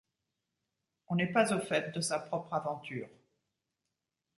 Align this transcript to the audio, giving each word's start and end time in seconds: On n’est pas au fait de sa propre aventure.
On 1.09 1.15
n’est 1.15 1.31
pas 1.31 1.55
au 1.55 1.59
fait 1.59 1.93
de 1.93 2.01
sa 2.01 2.17
propre 2.17 2.53
aventure. 2.55 3.07